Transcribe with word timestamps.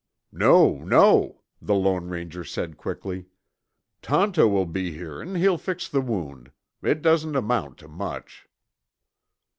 "No, 0.33 0.77
no," 0.79 1.41
the 1.61 1.75
Lone 1.75 2.07
Ranger 2.09 2.43
said 2.43 2.75
quickly. 2.75 3.27
"Tonto 4.01 4.47
will 4.47 4.65
be 4.65 4.91
here 4.91 5.21
and 5.21 5.37
he'll 5.37 5.59
fix 5.59 5.87
the 5.87 6.01
wound. 6.01 6.49
It 6.81 7.03
doesn't 7.03 7.35
amount 7.35 7.77
to 7.77 7.87
much." 7.87 8.47